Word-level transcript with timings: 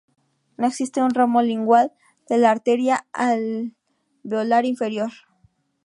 No 0.57 0.65
existe 0.65 1.03
un 1.03 1.13
"ramo 1.13 1.43
lingual" 1.43 1.93
de 2.27 2.39
la 2.39 2.49
"arteria 2.49 3.05
alveolar 3.13 4.65
inferior". 4.65 5.11